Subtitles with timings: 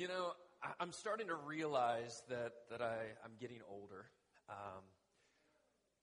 [0.00, 0.32] You know,
[0.64, 4.08] I, I'm starting to realize that, that I, I'm getting older.
[4.48, 4.80] Um,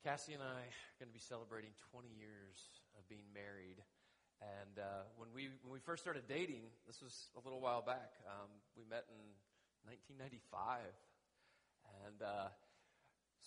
[0.06, 2.62] Cassie and I are going to be celebrating 20 years
[2.94, 3.82] of being married.
[4.38, 8.22] And uh, when we when we first started dating, this was a little while back.
[8.30, 9.26] Um, we met in
[9.90, 10.46] 1995,
[12.06, 12.54] and uh,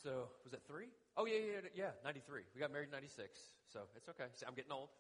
[0.03, 0.91] so was it three?
[1.15, 2.43] Oh yeah, yeah, yeah, 93.
[2.57, 3.39] We got married in 96,
[3.71, 4.27] so it's okay.
[4.35, 4.91] See, I'm getting old.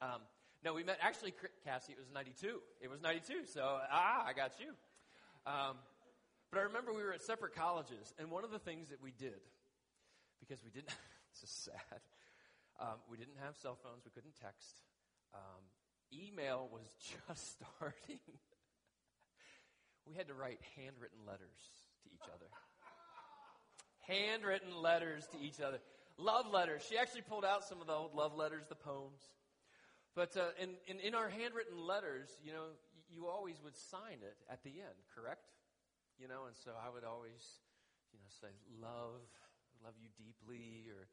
[0.00, 0.24] Um,
[0.64, 1.32] no, we met actually,
[1.64, 1.92] Cassie.
[1.92, 2.60] It was 92.
[2.80, 3.46] It was 92.
[3.46, 4.68] So ah, I got you.
[5.46, 5.76] Um,
[6.50, 9.12] but I remember we were at separate colleges, and one of the things that we
[9.12, 9.40] did
[10.40, 10.88] because we didn't.
[11.32, 12.00] this is sad.
[12.80, 14.04] Um, we didn't have cell phones.
[14.04, 14.82] We couldn't text.
[15.34, 15.62] Um,
[16.12, 16.88] email was
[17.28, 18.20] just starting.
[20.06, 21.60] we had to write handwritten letters
[22.02, 22.50] to each other.
[24.08, 25.78] handwritten letters to each other.
[26.18, 26.82] Love letters.
[26.88, 29.20] She actually pulled out some of the old love letters, the poems.
[30.14, 32.74] But uh, in, in, in our handwritten letters, you know,
[33.08, 35.50] you always would sign it at the end, correct?
[36.18, 37.62] You know, and so I would always,
[38.12, 38.50] you know, say,
[38.82, 39.22] love,
[39.82, 41.06] love you deeply, or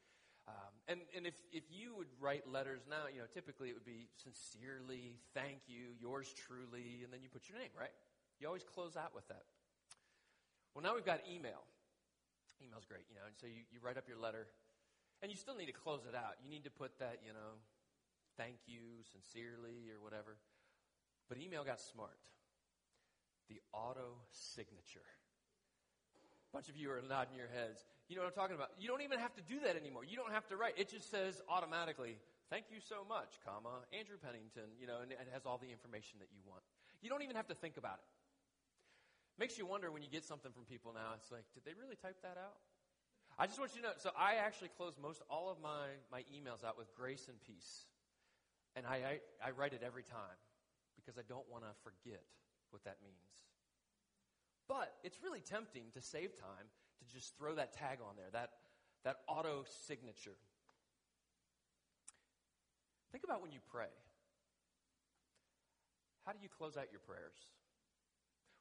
[0.48, 3.86] um, and, and if, if you would write letters now, you know, typically it would
[3.86, 7.92] be sincerely, thank you, yours truly, and then you put your name, right?
[8.40, 9.44] You always close out with that.
[10.72, 11.68] Well, now we've got email.
[12.64, 14.48] Email's great, you know, and so you, you write up your letter,
[15.20, 16.40] and you still need to close it out.
[16.40, 17.60] You need to put that, you know,
[18.38, 20.38] thank you, sincerely, or whatever.
[21.28, 22.18] But email got smart.
[23.50, 25.06] The auto signature.
[26.48, 27.84] A bunch of you are nodding your heads.
[28.08, 28.72] You know what I'm talking about?
[28.80, 30.08] You don't even have to do that anymore.
[30.08, 30.80] You don't have to write.
[30.80, 32.16] It just says automatically,
[32.50, 36.20] thank you so much, comma, Andrew Pennington, you know, and it has all the information
[36.24, 36.64] that you want.
[37.04, 38.08] You don't even have to think about it.
[39.38, 42.00] Makes you wonder when you get something from people now, it's like, did they really
[42.00, 42.58] type that out?
[43.38, 46.26] I just want you to know, so I actually close most all of my, my
[46.34, 47.86] emails out with grace and peace.
[48.78, 50.38] And I, I, I write it every time
[50.96, 52.22] because I don't want to forget
[52.70, 53.42] what that means.
[54.70, 58.52] But it's really tempting to save time to just throw that tag on there, that,
[59.04, 60.38] that auto signature.
[63.12, 63.90] Think about when you pray.
[66.26, 67.40] How do you close out your prayers?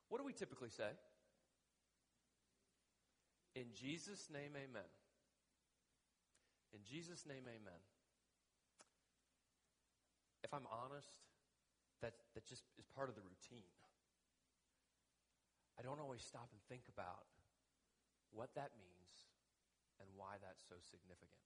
[0.08, 0.96] What do we typically say?
[3.54, 4.88] In Jesus' name, amen.
[6.72, 7.80] In Jesus' name, amen.
[10.46, 11.10] If I'm honest,
[12.06, 13.66] that, that just is part of the routine.
[15.74, 17.26] I don't always stop and think about
[18.30, 19.26] what that means
[19.98, 21.42] and why that's so significant.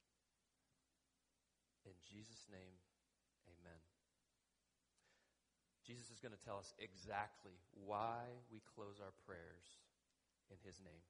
[1.89, 2.77] In Jesus' name,
[3.49, 3.81] amen.
[5.81, 9.81] Jesus is going to tell us exactly why we close our prayers
[10.53, 11.09] in his name.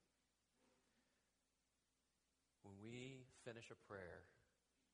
[2.62, 4.30] When we finish a prayer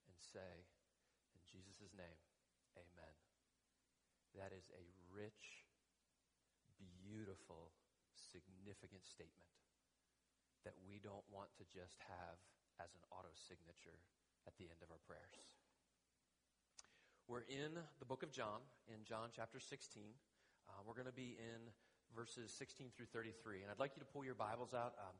[0.08, 0.64] and say,
[1.36, 2.16] in Jesus' name,
[2.76, 3.14] amen,
[4.36, 5.64] that is a rich,
[6.76, 7.72] beautiful
[8.12, 9.50] significant statement
[10.64, 12.36] that we don't want to just have
[12.82, 13.96] as an auto signature
[14.44, 15.56] at the end of our prayers.
[17.26, 20.14] We're in the book of John, in John chapter 16.
[20.68, 21.70] Uh, we're going to be in
[22.14, 23.62] verses 16 through 33.
[23.62, 24.94] And I'd like you to pull your Bibles out.
[24.98, 25.14] Um,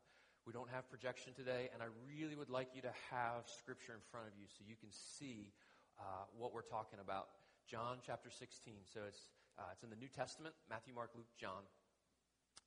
[0.46, 4.02] we don't have projection today, and I really would like you to have Scripture in
[4.14, 5.50] front of you so you can see
[5.98, 7.34] uh, what we're talking about.
[7.66, 8.74] John chapter 16.
[8.92, 9.18] So it's,
[9.58, 11.66] uh, it's in the New Testament Matthew, Mark, Luke, John.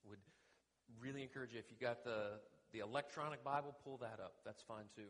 [0.07, 0.19] Would
[0.99, 2.39] really encourage you, if you got the,
[2.73, 4.35] the electronic Bible, pull that up.
[4.45, 5.09] That's fine too.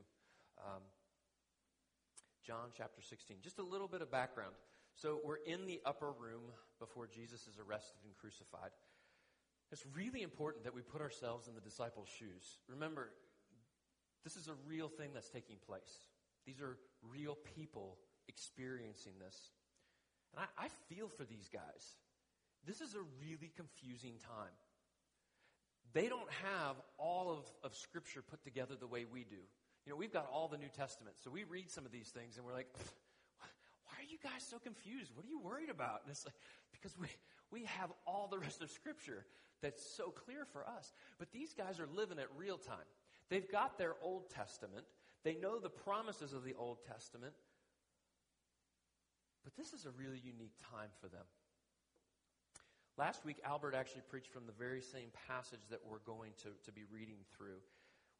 [0.64, 0.82] Um,
[2.46, 3.38] John chapter 16.
[3.42, 4.54] Just a little bit of background.
[4.96, 8.72] So we're in the upper room before Jesus is arrested and crucified.
[9.72, 12.58] It's really important that we put ourselves in the disciples' shoes.
[12.68, 13.12] Remember,
[14.24, 16.10] this is a real thing that's taking place.
[16.46, 17.98] These are real people
[18.28, 19.52] experiencing this.
[20.36, 21.96] And I, I feel for these guys.
[22.66, 24.54] This is a really confusing time
[25.94, 29.42] they don't have all of, of Scripture put together the way we do.
[29.86, 32.38] You know, we've got all the New Testament, so we read some of these things
[32.38, 32.68] and we're like,
[33.40, 35.12] why are you guys so confused?
[35.16, 36.02] What are you worried about?
[36.04, 36.36] And it's like,
[36.72, 37.08] because we,
[37.52, 39.26] we have all the rest of Scripture
[39.62, 40.94] that's so clear for us.
[41.18, 42.78] But these guys are living it real time.
[43.30, 44.86] They've got their Old Testament,
[45.24, 47.34] they know the promises of the Old Testament,
[49.44, 51.26] but this is a really unique time for them.
[52.98, 56.72] Last week, Albert actually preached from the very same passage that we're going to, to
[56.72, 57.64] be reading through.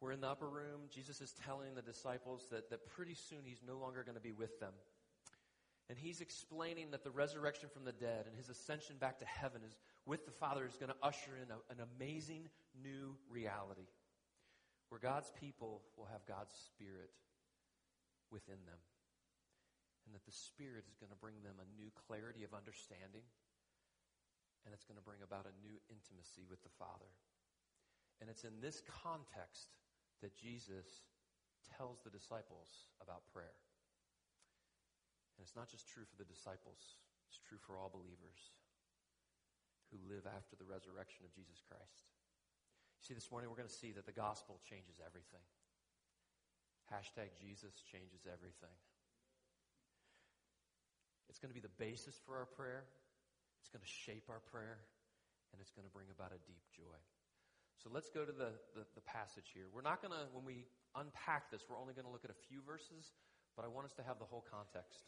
[0.00, 0.88] We're in the upper room.
[0.88, 4.32] Jesus is telling the disciples that, that pretty soon he's no longer going to be
[4.32, 4.72] with them.
[5.90, 9.60] And he's explaining that the resurrection from the dead and his ascension back to heaven
[9.66, 9.76] is
[10.06, 12.48] with the Father is going to usher in a, an amazing
[12.82, 13.88] new reality
[14.88, 17.10] where God's people will have God's Spirit
[18.30, 18.78] within them.
[20.10, 23.22] And that the Spirit is going to bring them a new clarity of understanding
[24.64, 27.08] and it's going to bring about a new intimacy with the Father.
[28.20, 29.72] And it's in this context
[30.20, 31.08] that Jesus
[31.64, 33.56] tells the disciples about prayer.
[35.36, 37.00] And it's not just true for the disciples,
[37.32, 38.52] it's true for all believers
[39.88, 42.12] who live after the resurrection of Jesus Christ.
[43.00, 45.42] You see, this morning we're going to see that the gospel changes everything.
[46.92, 48.76] Hashtag Jesus changes everything.
[51.30, 52.90] It's going to be the basis for our prayer.
[53.62, 54.82] It's going to shape our prayer.
[55.54, 56.98] And it's going to bring about a deep joy.
[57.78, 59.70] So let's go to the, the, the passage here.
[59.70, 60.66] We're not going to, when we
[60.98, 63.14] unpack this, we're only going to look at a few verses,
[63.54, 65.06] but I want us to have the whole context.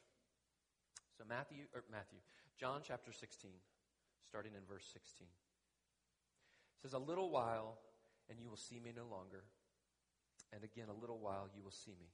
[1.18, 2.22] So Matthew, or Matthew,
[2.56, 3.50] John chapter 16,
[4.24, 5.26] starting in verse 16.
[5.26, 7.76] It says, A little while,
[8.30, 9.44] and you will see me no longer.
[10.54, 12.08] And again, a little while, you will see me.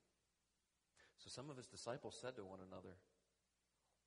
[1.22, 2.96] So some of his disciples said to one another,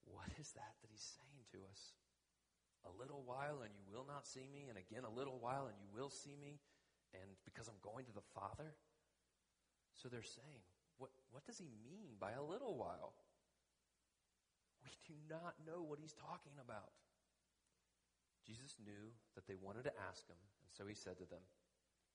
[0.05, 1.93] what is that that he's saying to us?
[2.85, 5.77] A little while and you will not see me, and again a little while and
[5.77, 6.57] you will see me,
[7.13, 8.73] and because I'm going to the Father?
[9.93, 10.65] So they're saying,
[10.97, 13.13] what, what does he mean by a little while?
[14.81, 16.89] We do not know what he's talking about.
[18.45, 21.45] Jesus knew that they wanted to ask him, and so he said to them,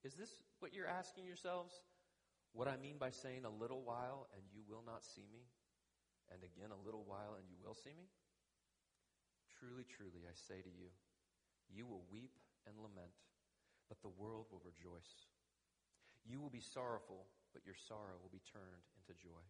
[0.03, 1.75] Is this what you're asking yourselves?
[2.53, 5.45] What I mean by saying a little while and you will not see me?
[6.33, 8.09] And again a little while, and you will see me?
[9.57, 10.93] Truly, truly, I say to you,
[11.73, 12.37] you will weep
[12.69, 13.15] and lament,
[13.89, 15.27] but the world will rejoice.
[16.27, 19.45] You will be sorrowful, but your sorrow will be turned into joy.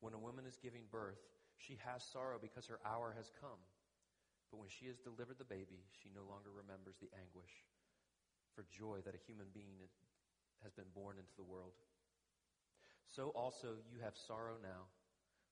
[0.00, 1.20] When a woman is giving birth,
[1.58, 3.60] she has sorrow because her hour has come.
[4.50, 7.52] But when she has delivered the baby, she no longer remembers the anguish
[8.56, 9.76] for joy that a human being
[10.64, 11.76] has been born into the world.
[13.06, 14.88] So also you have sorrow now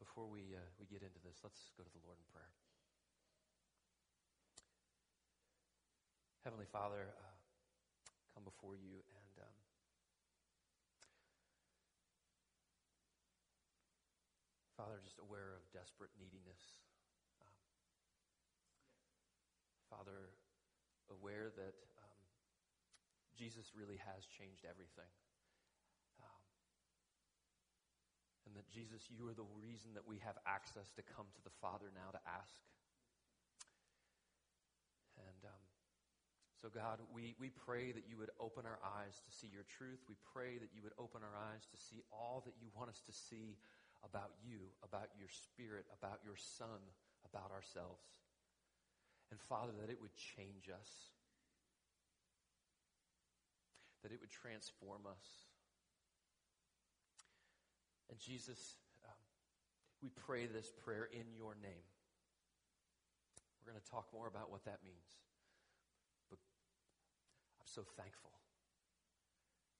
[0.00, 2.48] before we, uh, we get into this, let's go to the Lord in prayer.
[6.40, 7.36] Heavenly Father, uh,
[8.32, 9.58] come before you and um,
[14.80, 16.80] Father, just aware of desperate neediness.
[17.44, 17.60] Um,
[19.92, 20.32] Father,
[21.12, 22.20] aware that um,
[23.36, 25.12] Jesus really has changed everything.
[28.49, 31.56] And that Jesus, you are the reason that we have access to come to the
[31.64, 32.60] Father now to ask.
[35.16, 35.64] And um,
[36.60, 40.04] so, God, we, we pray that you would open our eyes to see your truth.
[40.12, 43.00] We pray that you would open our eyes to see all that you want us
[43.08, 43.56] to see
[44.04, 46.84] about you, about your Spirit, about your Son,
[47.24, 48.04] about ourselves.
[49.32, 51.16] And Father, that it would change us,
[54.04, 55.49] that it would transform us.
[58.10, 58.76] And Jesus,
[59.06, 59.22] um,
[60.02, 61.86] we pray this prayer in your name.
[63.62, 65.22] We're going to talk more about what that means.
[66.26, 66.42] But
[67.62, 68.34] I'm so thankful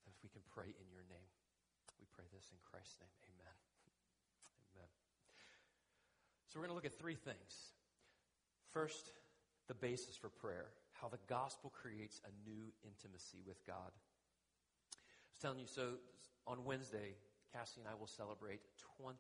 [0.07, 1.31] that if we can pray in your name,
[1.99, 3.19] we pray this in Christ's name.
[3.35, 3.57] Amen.
[4.71, 4.91] Amen.
[6.47, 7.75] So we're going to look at three things.
[8.71, 9.11] First,
[9.67, 13.91] the basis for prayer, how the gospel creates a new intimacy with God.
[13.91, 15.99] I was telling you, so
[16.47, 17.19] on Wednesday,
[17.53, 18.63] Cassie and I will celebrate
[19.03, 19.19] 20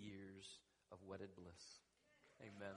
[0.00, 1.84] years of wedded bliss.
[2.40, 2.72] Amen.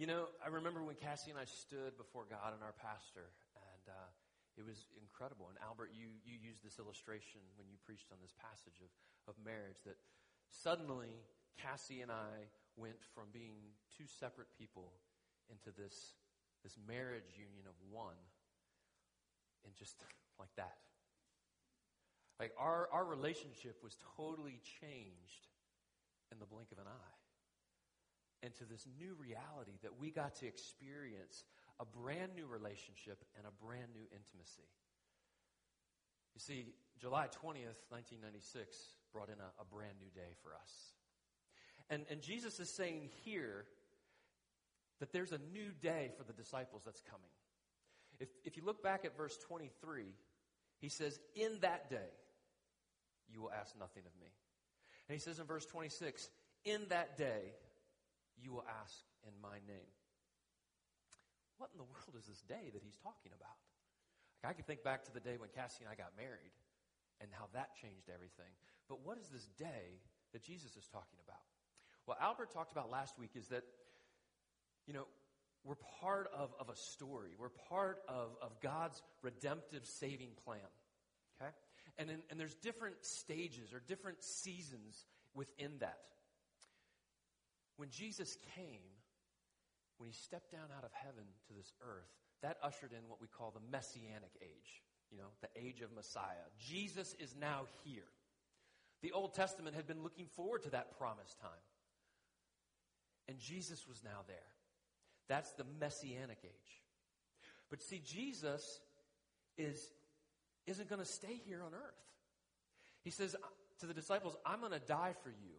[0.00, 3.84] You know, I remember when Cassie and I stood before God and our pastor, and
[3.86, 4.10] uh,
[4.56, 5.52] it was incredible.
[5.52, 8.90] And Albert, you, you used this illustration when you preached on this passage of,
[9.28, 10.00] of marriage that
[10.48, 11.22] suddenly
[11.60, 12.48] Cassie and I
[12.80, 14.96] went from being two separate people
[15.52, 16.16] into this,
[16.64, 18.16] this marriage union of one
[19.64, 19.96] in just
[20.38, 20.78] like that.
[22.40, 25.46] Like our, our relationship was totally changed
[26.32, 28.46] in the blink of an eye.
[28.46, 31.44] into this new reality that we got to experience
[31.78, 34.66] a brand new relationship and a brand new intimacy.
[36.34, 38.76] You see, July 20th, 1996
[39.12, 40.92] brought in a, a brand new day for us.
[41.90, 43.66] And, and Jesus is saying here
[45.00, 47.30] that there's a new day for the disciples that's coming.
[48.20, 50.04] If, if you look back at verse 23,
[50.78, 52.10] he says, In that day,
[53.32, 54.28] you will ask nothing of me.
[55.08, 56.30] And he says in verse 26,
[56.64, 57.54] In that day,
[58.40, 58.94] you will ask
[59.26, 59.92] in my name.
[61.58, 63.54] What in the world is this day that he's talking about?
[64.42, 66.50] Like I can think back to the day when Cassie and I got married
[67.20, 68.50] and how that changed everything.
[68.88, 70.02] But what is this day
[70.32, 71.46] that Jesus is talking about?
[72.06, 73.62] What Albert talked about last week is that,
[74.86, 75.06] you know,
[75.64, 77.30] we're part of, of a story.
[77.38, 80.60] We're part of, of God's redemptive saving plan.
[81.40, 81.50] Okay?
[81.98, 85.98] And, in, and there's different stages or different seasons within that.
[87.76, 88.80] When Jesus came,
[89.98, 92.10] when he stepped down out of heaven to this earth,
[92.42, 96.46] that ushered in what we call the messianic age, you know, the age of Messiah.
[96.58, 98.10] Jesus is now here.
[99.02, 101.50] The Old Testament had been looking forward to that promised time.
[103.28, 104.36] And Jesus was now there.
[105.28, 106.82] That's the messianic age.
[107.70, 108.80] But see, Jesus
[109.56, 109.90] is,
[110.66, 112.02] isn't going to stay here on earth.
[113.02, 113.34] He says
[113.80, 115.54] to the disciples, I'm going to die for you,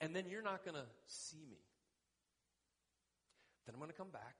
[0.00, 1.58] and then you're not going to see me.
[3.66, 4.36] Then I'm going to come back,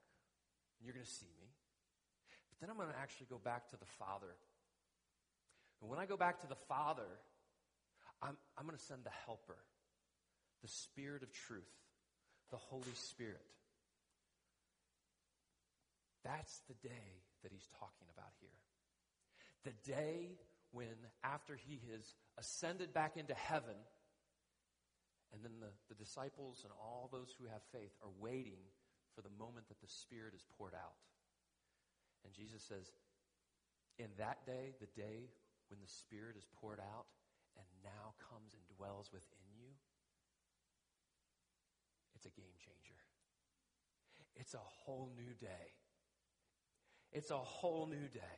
[0.79, 1.47] and you're going to see me.
[2.49, 4.33] But then I'm going to actually go back to the Father.
[5.81, 7.09] And when I go back to the Father,
[8.21, 9.57] I'm, I'm going to send the Helper,
[10.61, 11.63] the Spirit of truth,
[12.51, 13.45] the Holy Spirit.
[16.25, 18.57] That's the day that he's talking about here.
[19.63, 20.41] The day
[20.73, 22.03] when, after he has
[22.37, 23.77] ascended back into heaven,
[25.31, 28.59] and then the, the disciples and all those who have faith are waiting
[29.13, 30.97] for the moment that the Spirit is poured out.
[32.25, 32.89] And Jesus says,
[34.01, 35.29] in that day, the day
[35.69, 37.05] when the Spirit is poured out
[37.55, 39.69] and now comes and dwells within you,
[42.15, 42.99] it's a game changer.
[44.35, 45.71] It's a whole new day.
[47.15, 48.37] It's a whole new day.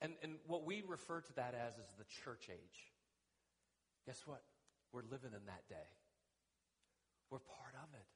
[0.00, 2.80] And, and what we refer to that as is the church age.
[4.06, 4.42] Guess what?
[4.90, 5.88] We're living in that day.
[7.30, 8.06] We're part of it.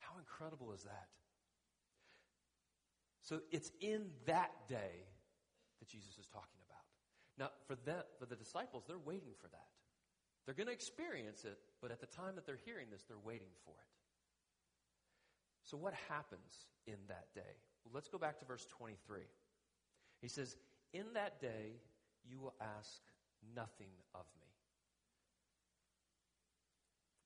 [0.00, 1.06] How incredible is that?
[3.22, 5.06] So it's in that day
[5.78, 6.82] that Jesus is talking about.
[7.38, 9.70] Now, for the, for the disciples, they're waiting for that.
[10.44, 13.54] They're going to experience it, but at the time that they're hearing this, they're waiting
[13.64, 13.92] for it.
[15.64, 17.54] So, what happens in that day?
[17.92, 19.20] Let's go back to verse 23.
[20.20, 20.56] He says,
[20.92, 21.80] In that day,
[22.28, 23.00] you will ask
[23.54, 24.48] nothing of me.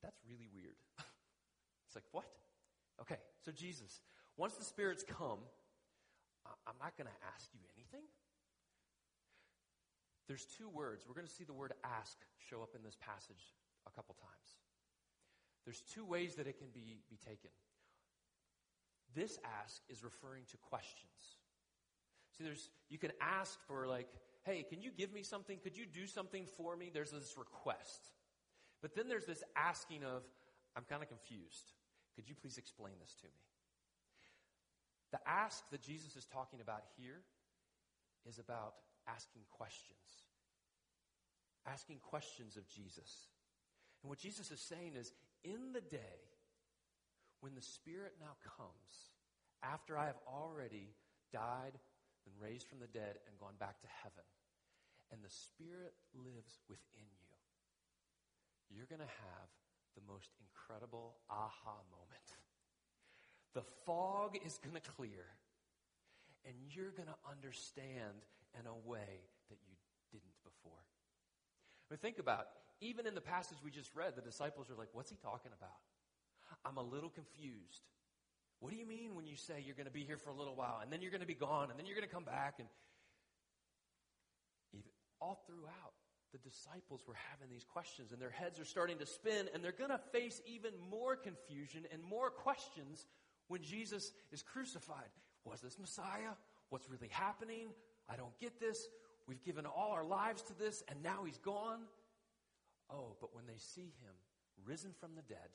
[0.02, 0.76] That's really weird.
[1.86, 2.26] it's like, what?
[3.00, 4.00] Okay, so Jesus,
[4.36, 5.40] once the spirits come,
[6.66, 8.06] I'm not going to ask you anything.
[10.26, 11.04] There's two words.
[11.06, 13.52] We're going to see the word ask show up in this passage
[13.86, 14.48] a couple times.
[15.64, 17.50] There's two ways that it can be, be taken.
[19.14, 21.38] This ask is referring to questions.
[22.36, 24.08] See, there's, you can ask for like,
[24.42, 25.58] hey, can you give me something?
[25.62, 26.90] Could you do something for me?
[26.92, 28.12] There's this request.
[28.82, 30.22] But then there's this asking of,
[30.76, 31.74] I'm kind of confused.
[32.16, 33.44] Could you please explain this to me?
[35.12, 37.22] The ask that Jesus is talking about here
[38.28, 38.74] is about
[39.08, 39.98] asking questions.
[41.66, 43.28] Asking questions of Jesus.
[44.02, 45.12] And what Jesus is saying is,
[45.44, 46.29] in the day
[47.40, 49.12] when the Spirit now comes,
[49.62, 50.94] after I have already
[51.32, 51.76] died
[52.26, 54.24] and raised from the dead and gone back to heaven,
[55.12, 57.36] and the Spirit lives within you,
[58.70, 59.48] you're going to have
[59.96, 62.28] the most incredible aha moment.
[63.54, 65.26] The fog is going to clear,
[66.46, 68.22] and you're going to understand
[68.54, 69.74] in a way that you
[70.12, 70.78] didn't before.
[70.78, 72.46] I mean, think about
[72.80, 75.82] even in the passage we just read, the disciples are like, "What's he talking about?"
[76.64, 77.82] I'm a little confused.
[78.60, 80.54] What do you mean when you say you're going to be here for a little
[80.54, 82.56] while, and then you're going to be gone, and then you're going to come back,
[82.58, 82.68] and
[84.72, 84.90] even
[85.20, 85.94] all throughout
[86.32, 89.72] the disciples were having these questions and their heads are starting to spin and they're
[89.72, 93.06] going to face even more confusion and more questions
[93.48, 95.10] when Jesus is crucified.
[95.44, 96.34] Was this Messiah?
[96.68, 97.68] What's really happening?
[98.08, 98.86] I don't get this.
[99.26, 101.80] We've given all our lives to this and now he's gone.
[102.88, 104.14] Oh, but when they see him
[104.64, 105.48] risen from the dead,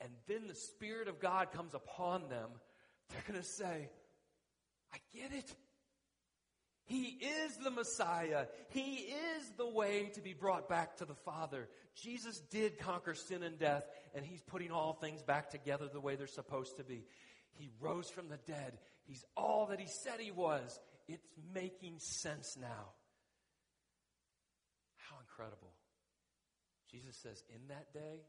[0.00, 2.50] and then the Spirit of God comes upon them,
[3.10, 3.90] they're going to say,
[4.92, 5.54] I get it.
[6.84, 8.46] He is the Messiah.
[8.70, 11.68] He is the way to be brought back to the Father.
[11.94, 16.16] Jesus did conquer sin and death, and He's putting all things back together the way
[16.16, 17.04] they're supposed to be.
[17.52, 18.78] He rose from the dead.
[19.04, 20.80] He's all that He said He was.
[21.08, 22.92] It's making sense now.
[24.96, 25.72] How incredible.
[26.90, 28.22] Jesus says, in that day,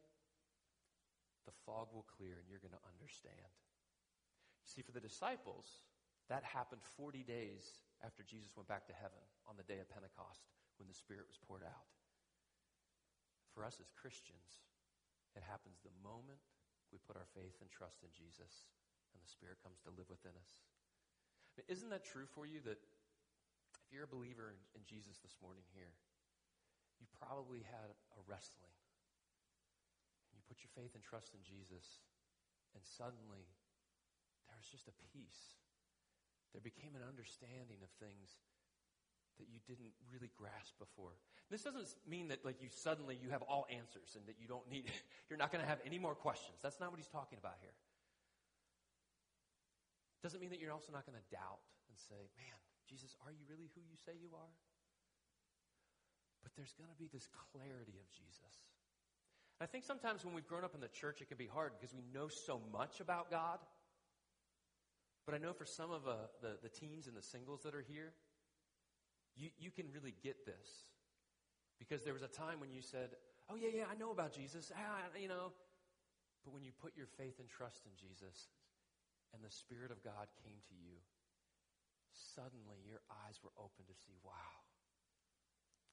[1.50, 3.50] the fog will clear and you're going to understand.
[4.70, 5.66] See, for the disciples,
[6.30, 9.18] that happened 40 days after Jesus went back to heaven
[9.50, 10.46] on the day of Pentecost
[10.78, 11.90] when the Spirit was poured out.
[13.58, 14.62] For us as Christians,
[15.34, 16.38] it happens the moment
[16.94, 18.70] we put our faith and trust in Jesus
[19.14, 20.54] and the Spirit comes to live within us.
[21.66, 25.66] Isn't that true for you that if you're a believer in, in Jesus this morning
[25.74, 25.98] here,
[27.02, 28.79] you probably had a wrestling.
[30.60, 32.04] Put your faith and trust in Jesus,
[32.76, 33.48] and suddenly
[34.52, 35.56] there was just a peace
[36.54, 38.42] there became an understanding of things
[39.38, 41.16] that you didn't really grasp before.
[41.48, 44.68] This doesn't mean that like you suddenly you have all answers and that you don't
[44.68, 44.90] need
[45.30, 46.60] you're not going to have any more questions.
[46.62, 47.74] That's not what he's talking about here.
[50.20, 53.48] Doesn't mean that you're also not going to doubt and say, "Man, Jesus, are you
[53.48, 54.54] really who you say you are?"
[56.44, 58.68] But there's going to be this clarity of Jesus.
[59.62, 61.94] I think sometimes when we've grown up in the church, it can be hard because
[61.94, 63.60] we know so much about God
[65.30, 67.86] but I know for some of uh, the, the teens and the singles that are
[67.86, 68.18] here,
[69.38, 70.90] you, you can really get this.
[71.78, 73.14] Because there was a time when you said,
[73.46, 74.74] Oh, yeah, yeah, I know about Jesus.
[74.74, 75.54] Ah, you know.
[76.42, 78.50] But when you put your faith and trust in Jesus
[79.30, 80.98] and the Spirit of God came to you,
[82.34, 84.66] suddenly your eyes were open to see, wow,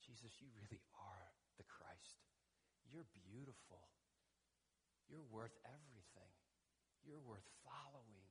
[0.01, 1.29] Jesus, you really are
[1.61, 2.25] the Christ.
[2.93, 3.87] You're beautiful.
[5.11, 6.33] You're worth everything.
[7.07, 8.27] You're worth following.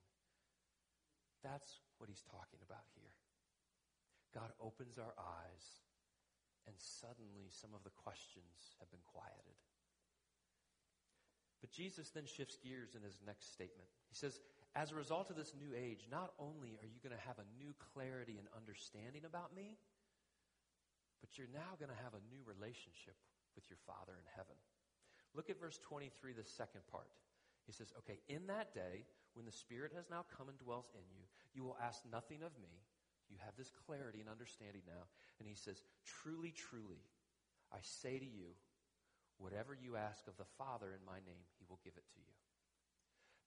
[1.43, 3.15] That's what he's talking about here.
[4.35, 5.65] God opens our eyes,
[6.67, 9.55] and suddenly some of the questions have been quieted.
[11.63, 13.87] But Jesus then shifts gears in his next statement.
[14.11, 14.43] He says,
[14.75, 17.47] As a result of this new age, not only are you going to have a
[17.57, 19.79] new clarity and understanding about me,
[21.23, 23.15] but you're now going to have a new relationship
[23.55, 24.55] with your Father in heaven.
[25.33, 27.11] Look at verse 23, the second part.
[27.65, 31.03] He says, Okay, in that day, when the Spirit has now come and dwells in
[31.11, 32.71] you, you will ask nothing of me.
[33.27, 35.09] You have this clarity and understanding now.
[35.39, 37.01] And he says, Truly, truly,
[37.73, 38.55] I say to you,
[39.37, 42.35] whatever you ask of the Father in my name, he will give it to you.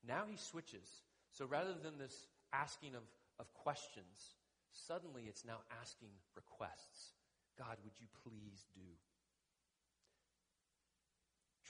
[0.07, 0.89] Now he switches.
[1.33, 3.05] So rather than this asking of,
[3.41, 4.37] of questions,
[4.73, 7.15] suddenly it's now asking requests.
[7.57, 8.87] God, would you please do?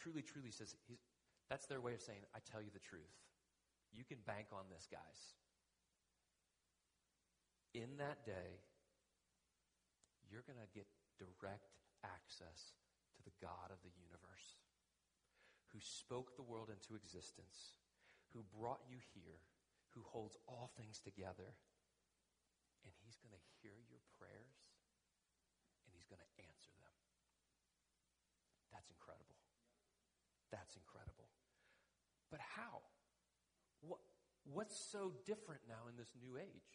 [0.09, 0.73] Truly, truly says,
[1.53, 3.13] that's their way of saying, I tell you the truth.
[3.93, 5.21] You can bank on this, guys.
[7.77, 8.65] In that day,
[10.33, 10.89] you're going to get
[11.21, 11.69] direct
[12.01, 12.73] access
[13.17, 14.57] to the God of the universe,
[15.77, 17.77] who spoke the world into existence,
[18.33, 19.45] who brought you here,
[19.93, 21.53] who holds all things together.
[22.81, 24.57] And he's going to hear your prayers
[25.85, 26.97] and he's going to answer them.
[28.73, 29.38] That's incredible.
[30.51, 31.29] That's incredible.
[32.31, 32.85] But how?
[33.81, 34.01] What,
[34.45, 36.73] what's so different now in this new age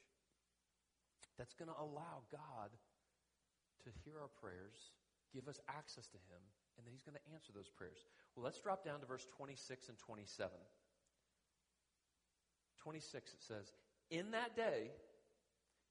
[1.37, 2.69] that's going to allow God
[3.83, 4.93] to hear our prayers,
[5.33, 6.41] give us access to Him,
[6.77, 8.05] and then He's going to answer those prayers?
[8.35, 10.49] Well, let's drop down to verse 26 and 27.
[12.81, 13.73] 26, it says,
[14.11, 14.91] In that day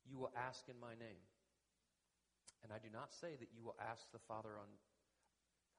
[0.05, 1.23] you will ask in my name.
[2.62, 4.71] And I do not say that you will ask the Father on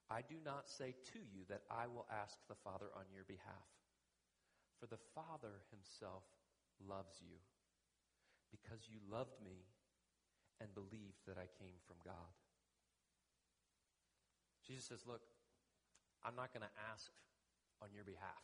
[0.10, 3.70] I do not say to you that I will ask the Father on your behalf.
[4.80, 6.24] For the Father himself
[6.84, 7.40] loves you
[8.52, 9.64] because you loved me
[10.60, 12.34] and believed that I came from God.
[14.68, 15.22] Jesus says, Look,
[16.24, 17.12] I'm not going to ask
[17.82, 18.44] on your behalf.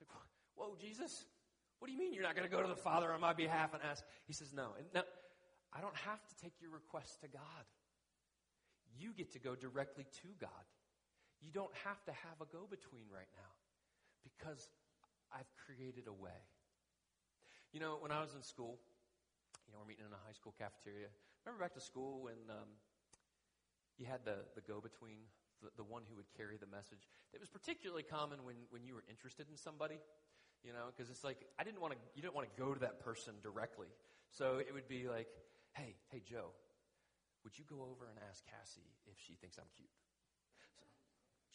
[0.00, 0.10] Like,
[0.54, 1.24] Whoa, Jesus,
[1.78, 3.72] what do you mean you're not going to go to the Father on my behalf
[3.72, 4.04] and ask?
[4.26, 4.74] He says, No.
[4.76, 5.02] And no,
[5.72, 7.64] I don't have to take your request to God.
[8.98, 10.64] You get to go directly to God.
[11.40, 13.52] You don't have to have a go between right now
[14.26, 14.68] because
[15.32, 16.42] I've created a way.
[17.72, 18.80] You know, when I was in school,
[19.66, 21.12] you know, we're meeting in a high school cafeteria.
[21.44, 22.68] Remember back to school when um,
[24.00, 25.28] you had the, the go between,
[25.60, 27.06] the, the one who would carry the message?
[27.36, 30.00] It was particularly common when, when you were interested in somebody,
[30.64, 32.80] you know, because it's like, I didn't want to, you didn't want to go to
[32.80, 33.92] that person directly.
[34.32, 35.28] So it would be like,
[35.76, 36.56] hey, hey, Joe,
[37.44, 39.92] would you go over and ask Cassie if she thinks I'm cute?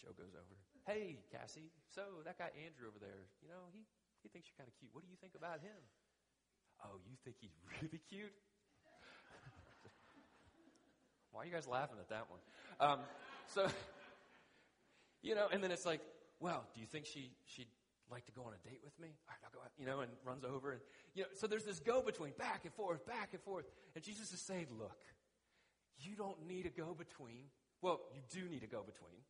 [0.04, 0.54] Joe goes over
[0.88, 3.88] hey, Cassie, so that guy Andrew over there, you know, he,
[4.22, 4.92] he thinks you're kind of cute.
[4.92, 5.80] What do you think about him?
[6.84, 8.34] Oh, you think he's really cute?
[11.32, 12.40] Why are you guys laughing at that one?
[12.80, 13.00] Um,
[13.48, 13.66] so,
[15.24, 16.02] you know, and then it's like,
[16.40, 17.72] well, do you think she, she'd
[18.12, 19.08] like to go on a date with me?
[19.26, 20.74] All right, I'll go out, you know, and runs over.
[20.74, 20.82] And,
[21.16, 23.66] you know, so there's this go between, back and forth, back and forth.
[23.96, 25.00] And Jesus is saying, look,
[25.98, 27.46] you don't need a go between.
[27.82, 29.24] Well, you do need a go between.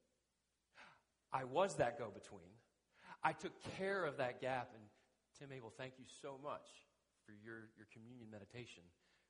[1.34, 2.54] I was that go between.
[3.24, 4.70] I took care of that gap.
[4.76, 4.84] And
[5.40, 6.70] Tim Abel, thank you so much
[7.26, 8.84] for your, your communion meditation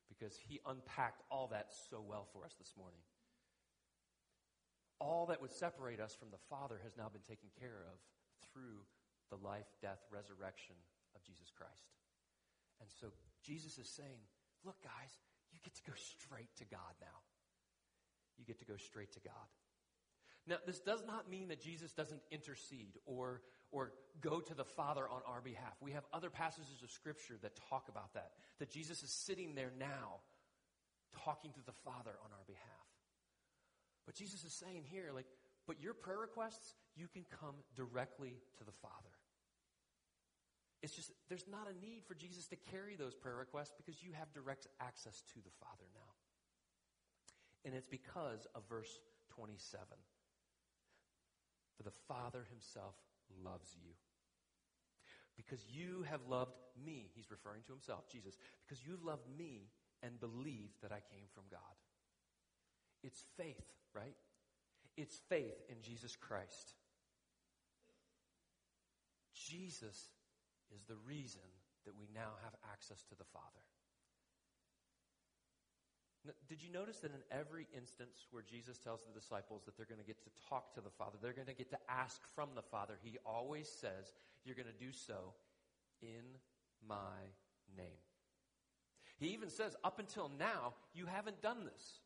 [0.08, 3.00] because he unpacked all that so well for us this morning.
[5.00, 7.98] All that would separate us from the Father has now been taken care of
[8.44, 8.84] through
[9.30, 10.76] the life, death, resurrection
[11.16, 11.96] of Jesus Christ.
[12.80, 13.08] And so
[13.42, 14.20] Jesus is saying,
[14.64, 15.12] look, guys,
[15.52, 17.24] you get to go straight to God now.
[18.36, 19.48] You get to go straight to God.
[20.46, 23.40] Now, this does not mean that Jesus doesn't intercede or,
[23.72, 25.74] or go to the Father on our behalf.
[25.80, 29.72] We have other passages of Scripture that talk about that, that Jesus is sitting there
[29.78, 30.20] now
[31.24, 32.84] talking to the Father on our behalf.
[34.04, 35.26] But Jesus is saying here, like,
[35.66, 39.16] but your prayer requests, you can come directly to the Father.
[40.82, 44.12] It's just, there's not a need for Jesus to carry those prayer requests because you
[44.12, 46.12] have direct access to the Father now.
[47.64, 49.00] And it's because of verse
[49.34, 49.80] 27.
[51.76, 52.94] For the Father himself
[53.44, 53.92] loves you.
[55.36, 59.68] Because you have loved me, he's referring to himself, Jesus, because you've loved me
[60.02, 61.60] and believed that I came from God.
[63.02, 64.14] It's faith, right?
[64.96, 66.74] It's faith in Jesus Christ.
[69.34, 70.10] Jesus
[70.74, 71.42] is the reason
[71.84, 73.64] that we now have access to the Father.
[76.48, 80.00] Did you notice that in every instance where Jesus tells the disciples that they're going
[80.00, 82.62] to get to talk to the Father, they're going to get to ask from the
[82.62, 84.12] Father, he always says,
[84.44, 85.34] You're going to do so
[86.00, 86.24] in
[86.86, 87.20] my
[87.76, 88.00] name.
[89.18, 92.00] He even says, Up until now, you haven't done this.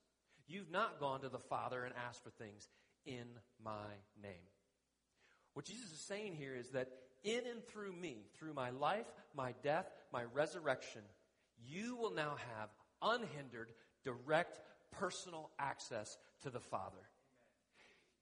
[0.49, 2.69] You've not gone to the Father and asked for things
[3.07, 3.27] in
[3.63, 4.49] my name.
[5.55, 6.89] What Jesus is saying here is that
[7.25, 11.03] in and through me, through my life, my death, my resurrection,
[11.67, 12.71] you will now have
[13.03, 13.73] unhindered,
[14.09, 17.09] direct personal access to the Father.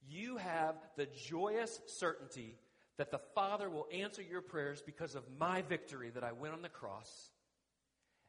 [0.08, 2.56] You have the joyous certainty
[2.96, 6.62] that the Father will answer your prayers because of my victory that I went on
[6.62, 7.30] the cross.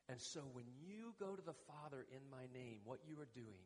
[0.09, 3.63] And so when you go to the Father in my name, what you are doing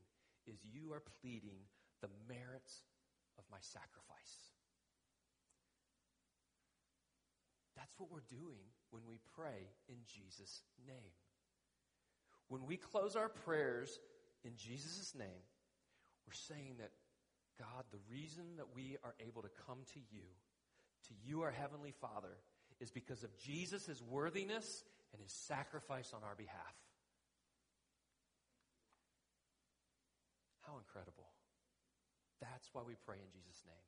[0.47, 1.59] is you are pleading
[2.01, 2.83] the merits
[3.37, 4.51] of my sacrifice.
[7.75, 11.15] That's what we're doing when we pray in Jesus' name.
[12.51, 13.97] When we close our prayers
[14.43, 15.47] in Jesus' name,
[16.27, 16.91] we're saying that,
[17.57, 20.27] God, the reason that we are able to come to you,
[21.07, 22.35] to you, our Heavenly Father,
[22.81, 24.83] is because of Jesus' worthiness
[25.13, 26.75] and his sacrifice on our behalf.
[30.67, 31.31] How incredible.
[32.41, 33.87] That's why we pray in Jesus' name,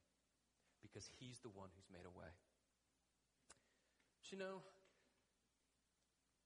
[0.82, 2.32] because he's the one who's made a way.
[4.23, 4.63] But you know,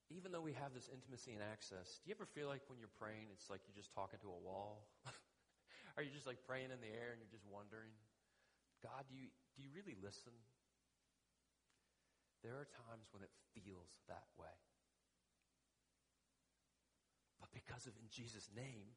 [0.10, 2.93] even though we have this intimacy and access, do you ever feel like when you're
[2.96, 4.88] praying, it's like you're just talking to a wall?
[6.00, 7.91] Are you just like praying in the air and you're just wondering,
[8.80, 10.32] God, do you, do you really listen?
[12.43, 14.56] There are times when it feels that way.
[17.41, 18.93] But because of in Jesus' name,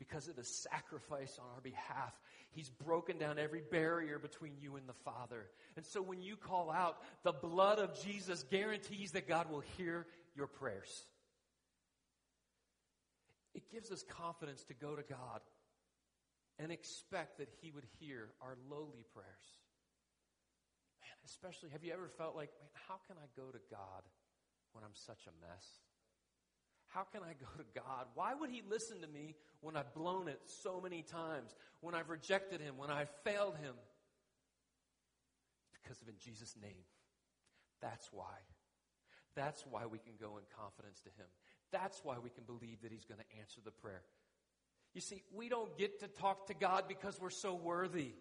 [0.00, 2.18] because of the sacrifice on our behalf,
[2.52, 5.46] He's broken down every barrier between you and the Father.
[5.76, 10.06] And so when you call out, the blood of Jesus guarantees that God will hear
[10.40, 11.04] your prayers.
[13.54, 15.40] It gives us confidence to go to God
[16.58, 19.46] and expect that He would hear our lowly prayers.
[21.02, 24.02] Man, especially, have you ever felt like, man, how can I go to God
[24.72, 25.66] when I'm such a mess?
[26.88, 28.06] How can I go to God?
[28.14, 32.08] Why would He listen to me when I've blown it so many times, when I've
[32.08, 33.74] rejected Him, when I've failed Him?
[35.82, 36.84] Because of in Jesus' name.
[37.82, 38.40] That's why.
[39.40, 41.26] That's why we can go in confidence to Him.
[41.72, 44.02] That's why we can believe that He's going to answer the prayer.
[44.92, 48.12] You see, we don't get to talk to God because we're so worthy.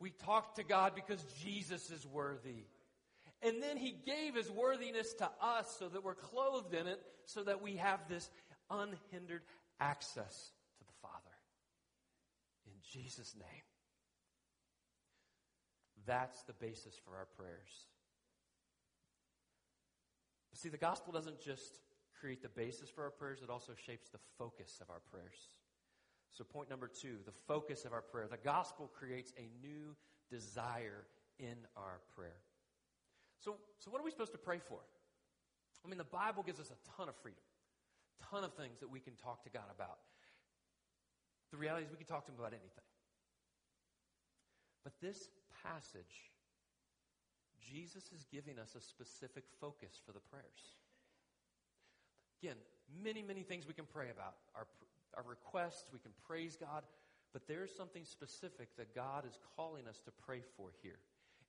[0.00, 2.64] We talk to God because Jesus is worthy.
[3.42, 7.42] And then He gave His worthiness to us so that we're clothed in it, so
[7.42, 8.30] that we have this
[8.70, 9.42] unhindered
[9.78, 11.36] access to the Father.
[12.66, 13.62] In Jesus' name.
[16.06, 17.88] That's the basis for our prayers.
[20.54, 21.80] See, the gospel doesn't just
[22.18, 25.48] create the basis for our prayers, it also shapes the focus of our prayers.
[26.30, 28.26] So, point number two the focus of our prayer.
[28.28, 29.94] The gospel creates a new
[30.30, 31.06] desire
[31.38, 32.40] in our prayer.
[33.38, 34.78] So, so what are we supposed to pray for?
[35.84, 37.42] I mean, the Bible gives us a ton of freedom,
[38.30, 39.98] ton of things that we can talk to God about.
[41.50, 42.88] The reality is we can talk to him about anything.
[44.82, 45.28] But this
[45.62, 46.32] passage,
[47.72, 50.76] Jesus is giving us a specific focus for the prayers.
[52.42, 52.56] Again,
[53.02, 54.34] many, many things we can pray about.
[54.54, 54.66] Our,
[55.16, 56.82] our requests, we can praise God,
[57.32, 60.98] but there's something specific that God is calling us to pray for here.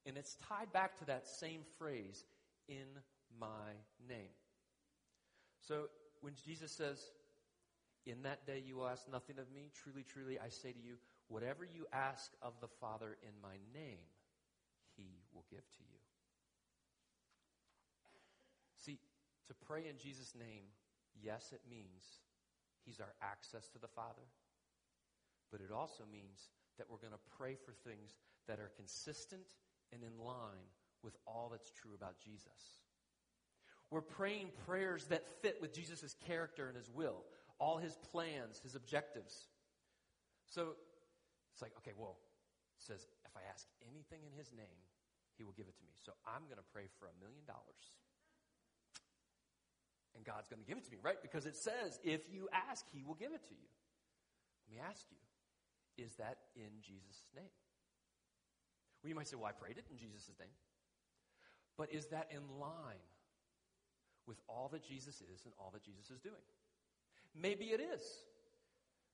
[0.05, 2.23] And it's tied back to that same phrase,
[2.67, 2.87] in
[3.39, 3.73] my
[4.07, 4.33] name.
[5.67, 5.85] So
[6.21, 6.99] when Jesus says,
[8.05, 10.95] In that day you will ask nothing of me, truly, truly, I say to you,
[11.27, 13.97] whatever you ask of the Father in my name,
[14.95, 15.99] he will give to you.
[18.77, 18.99] See,
[19.47, 20.63] to pray in Jesus' name,
[21.21, 22.03] yes, it means
[22.85, 24.25] he's our access to the Father,
[25.51, 28.15] but it also means that we're going to pray for things
[28.47, 29.55] that are consistent
[29.93, 30.69] and in line
[31.03, 32.81] with all that's true about Jesus.
[33.91, 37.23] We're praying prayers that fit with Jesus' character and his will,
[37.59, 39.47] all his plans, his objectives.
[40.47, 40.73] So
[41.53, 42.17] it's like, okay, well,
[42.79, 44.81] it says, if I ask anything in his name,
[45.37, 45.93] he will give it to me.
[46.03, 47.93] So I'm going to pray for a million dollars.
[50.15, 51.21] And God's going to give it to me, right?
[51.21, 53.69] Because it says, if you ask, he will give it to you.
[54.67, 57.51] Let me ask you, is that in Jesus' name?
[59.03, 60.55] Well, you might say, well, I prayed it in Jesus' name.
[61.77, 63.03] But is that in line
[64.25, 66.41] with all that Jesus is and all that Jesus is doing?
[67.35, 68.01] Maybe it is.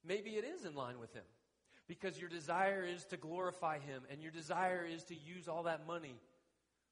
[0.06, 1.26] Maybe it is in line with him.
[1.88, 5.86] Because your desire is to glorify him and your desire is to use all that
[5.86, 6.16] money.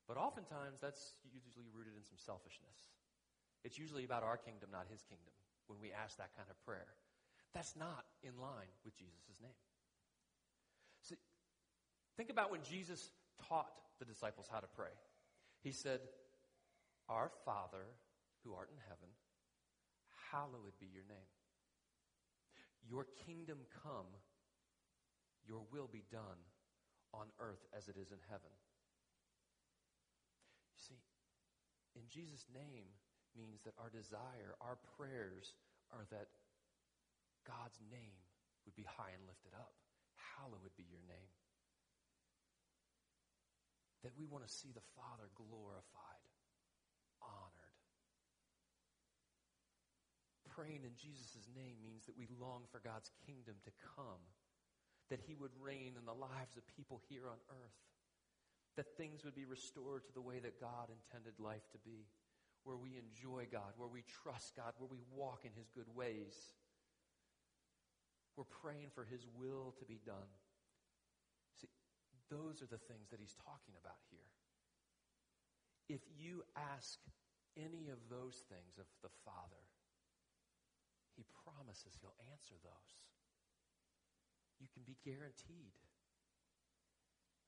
[0.07, 2.89] But oftentimes that's usually rooted in some selfishness.
[3.63, 5.33] It's usually about our kingdom, not his kingdom,
[5.67, 6.87] when we ask that kind of prayer.
[7.53, 9.59] That's not in line with Jesus' name.
[11.01, 11.15] See,
[12.15, 13.11] think about when Jesus
[13.47, 14.93] taught the disciples how to pray.
[15.61, 15.99] He said,
[17.09, 17.85] Our Father
[18.43, 19.09] who art in heaven,
[20.31, 21.29] hallowed be your name.
[22.87, 24.07] Your kingdom come,
[25.45, 26.39] your will be done
[27.13, 28.53] on earth as it is in heaven.
[30.75, 31.01] You see,
[31.95, 32.87] in Jesus' name
[33.39, 35.55] means that our desire, our prayers
[35.95, 36.27] are that
[37.47, 38.19] God's name
[38.67, 39.71] would be high and lifted up.
[40.35, 41.31] Hallowed be your name
[44.03, 46.27] that we want to see the Father glorified,
[47.19, 47.79] honored.
[50.47, 54.23] Praying in Jesus' name means that we long for God's kingdom to come,
[55.11, 57.79] that He would reign in the lives of people here on earth,
[58.79, 62.07] that things would be restored to the way that God intended life to be,
[62.63, 66.35] where we enjoy God, where we trust God, where we walk in His good ways.
[68.35, 70.31] We're praying for His will to be done.
[71.59, 71.69] See,
[72.29, 74.29] those are the things that he's talking about here.
[75.89, 76.99] If you ask
[77.57, 79.65] any of those things of the Father,
[81.17, 82.93] he promises he'll answer those.
[84.61, 85.75] You can be guaranteed.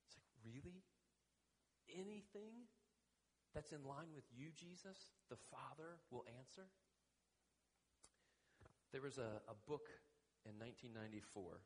[0.08, 0.84] It's like, really?
[1.94, 2.68] Anything
[3.54, 6.68] that's in line with you, Jesus, the Father will answer?
[8.92, 9.88] There was a, a book
[10.46, 11.60] in 1994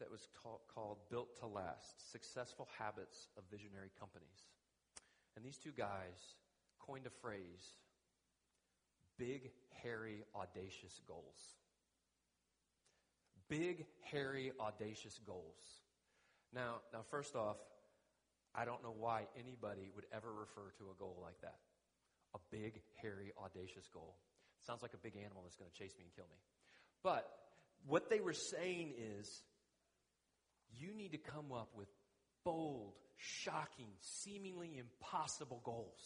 [0.00, 0.28] that was
[0.74, 4.50] called Built to Last Successful Habits of Visionary Companies.
[5.36, 6.36] And these two guys
[6.78, 7.74] coined a phrase
[9.18, 9.50] big,
[9.82, 11.56] hairy, audacious goals.
[13.48, 15.82] Big, hairy, audacious goals.
[16.52, 17.56] Now, now, first off,
[18.54, 21.56] I don't know why anybody would ever refer to a goal like that.
[22.34, 24.16] A big, hairy, audacious goal.
[24.60, 26.38] It Sounds like a big animal that's going to chase me and kill me.
[27.02, 27.28] But
[27.86, 29.42] what they were saying is
[30.78, 31.88] you need to come up with
[32.44, 36.00] bold, shocking, seemingly impossible goals.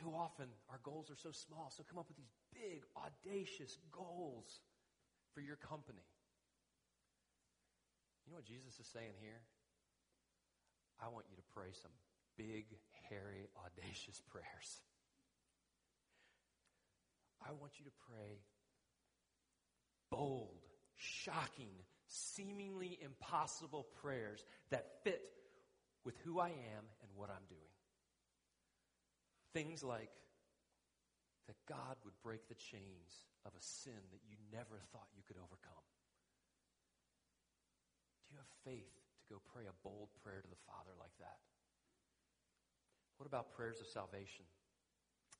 [0.00, 4.60] Too often, our goals are so small, so come up with these big, audacious goals
[5.34, 6.06] for your company.
[8.26, 9.40] You know what Jesus is saying here?
[11.00, 11.92] I want you to pray some
[12.36, 12.66] big,
[13.08, 14.80] hairy, audacious prayers.
[17.46, 18.42] I want you to pray
[20.10, 20.64] bold,
[20.96, 21.72] shocking,
[22.06, 25.22] seemingly impossible prayers that fit
[26.04, 27.60] with who I am and what I'm doing.
[29.54, 30.10] Things like
[31.46, 35.36] that God would break the chains of a sin that you never thought you could
[35.36, 35.86] overcome.
[38.28, 41.38] Do you have faith go pray a bold prayer to the Father like that?
[43.20, 44.48] What about prayers of salvation?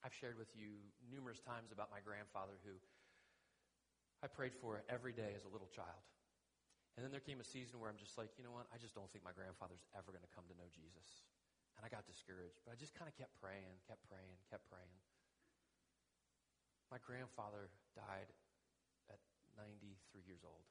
[0.04, 0.78] I've shared with you
[1.10, 2.78] numerous times about my grandfather who
[4.22, 6.02] I prayed for every day as a little child.
[6.98, 8.66] And then there came a season where I'm just like, you know what?
[8.74, 11.22] I just don't think my grandfather's ever going to come to know Jesus.
[11.78, 14.98] And I got discouraged, but I just kind of kept praying, kept praying, kept praying.
[16.90, 18.26] My grandfather died
[19.06, 19.22] at
[19.54, 20.66] 93 years old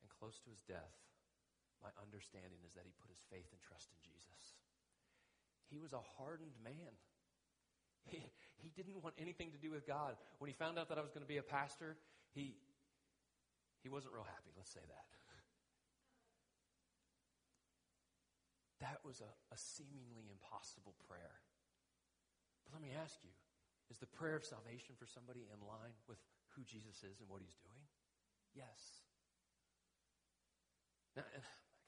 [0.00, 0.96] and close to his death,
[1.82, 4.56] my understanding is that he put his faith and trust in Jesus.
[5.68, 6.94] He was a hardened man.
[8.06, 8.18] He,
[8.58, 10.18] he didn't want anything to do with God.
[10.38, 11.96] When he found out that I was going to be a pastor,
[12.34, 12.58] he,
[13.82, 15.06] he wasn't real happy, let's say that.
[18.82, 21.38] That was a, a seemingly impossible prayer.
[22.66, 23.30] But let me ask you
[23.90, 26.18] is the prayer of salvation for somebody in line with
[26.56, 27.86] who Jesus is and what he's doing?
[28.56, 29.04] Yes.
[31.14, 31.22] Now,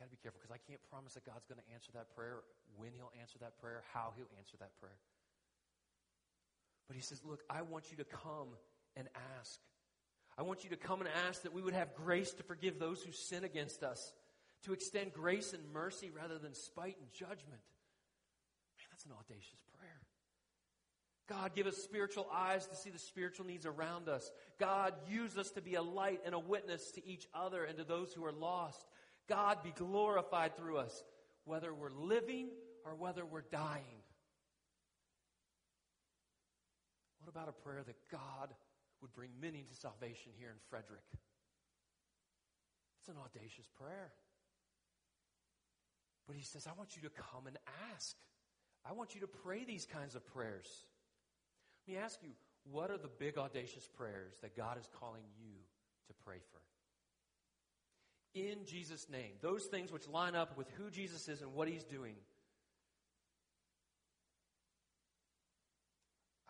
[0.04, 2.44] got to be careful because I can't promise that God's going to answer that prayer,
[2.76, 5.00] when he'll answer that prayer, how he'll answer that prayer.
[6.88, 8.52] But he says, Look, I want you to come
[8.96, 9.08] and
[9.40, 9.60] ask.
[10.36, 13.02] I want you to come and ask that we would have grace to forgive those
[13.02, 14.12] who sin against us,
[14.64, 17.64] to extend grace and mercy rather than spite and judgment.
[18.76, 20.04] Man, that's an audacious prayer.
[21.26, 24.30] God, give us spiritual eyes to see the spiritual needs around us.
[24.58, 27.84] God, use us to be a light and a witness to each other and to
[27.84, 28.84] those who are lost.
[29.28, 31.04] God, be glorified through us,
[31.44, 32.48] whether we're living
[32.84, 34.02] or whether we're dying.
[37.20, 38.54] What about a prayer that God
[39.00, 41.04] would bring many to salvation here in Frederick?
[43.00, 44.12] It's an audacious prayer.
[46.26, 47.56] But he says, I want you to come and
[47.92, 48.16] ask.
[48.84, 50.68] I want you to pray these kinds of prayers.
[51.86, 52.30] Let me ask you,
[52.70, 55.52] what are the big audacious prayers that God is calling you
[56.08, 56.60] to pray for?
[58.34, 61.84] In Jesus' name, those things which line up with who Jesus is and what he's
[61.84, 62.16] doing.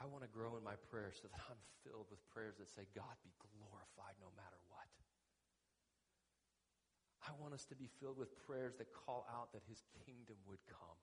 [0.01, 2.89] I want to grow in my prayer so that I'm filled with prayers that say,
[2.97, 4.89] God be glorified no matter what.
[7.25, 10.61] I want us to be filled with prayers that call out that his kingdom would
[10.69, 11.01] come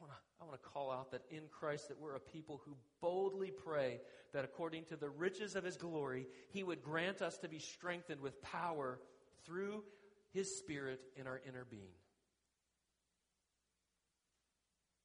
[0.00, 2.74] want to I want to call out that in Christ that we're a people who
[3.02, 4.00] boldly pray
[4.32, 8.22] that according to the riches of his glory, he would grant us to be strengthened
[8.22, 8.98] with power
[9.44, 9.84] through
[10.32, 11.92] his spirit in our inner being.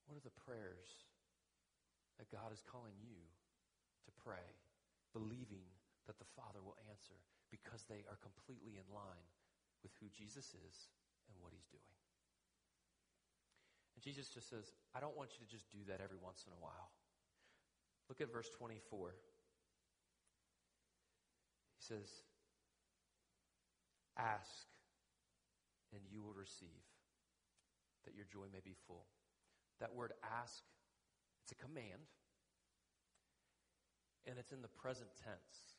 [0.07, 0.87] What are the prayers
[2.17, 3.19] that God is calling you
[4.05, 4.47] to pray,
[5.11, 5.67] believing
[6.07, 7.19] that the Father will answer
[7.51, 9.27] because they are completely in line
[9.83, 10.75] with who Jesus is
[11.27, 12.04] and what he's doing?
[13.95, 16.51] And Jesus just says, I don't want you to just do that every once in
[16.51, 16.91] a while.
[18.09, 19.15] Look at verse 24.
[21.79, 22.07] He says,
[24.17, 24.67] Ask,
[25.91, 26.83] and you will receive,
[28.05, 29.07] that your joy may be full.
[29.79, 30.63] That word ask,
[31.43, 32.07] it's a command,
[34.23, 35.75] and it's in the present tense.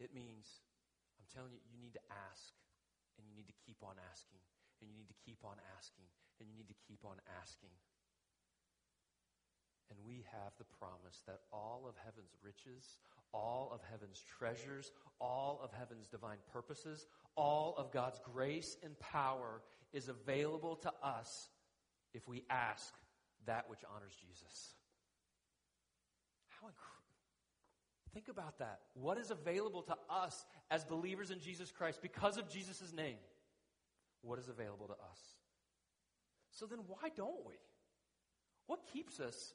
[0.00, 0.64] It means,
[1.20, 2.52] I'm telling you, you need to ask,
[3.16, 4.40] and you need to keep on asking,
[4.80, 6.06] and you need to keep on asking,
[6.40, 7.72] and you need to keep on asking.
[9.90, 12.98] And we have the promise that all of heaven's riches,
[13.32, 19.62] all of heaven's treasures, all of heaven's divine purposes, all of God's grace and power
[19.92, 21.48] is available to us
[22.14, 22.94] if we ask
[23.46, 24.74] that which honors Jesus.
[26.48, 26.96] How incredible.
[28.12, 28.80] Think about that.
[28.94, 33.18] What is available to us as believers in Jesus Christ because of Jesus' name?
[34.22, 35.20] What is available to us?
[36.50, 37.54] So then why don't we?
[38.66, 39.52] What keeps us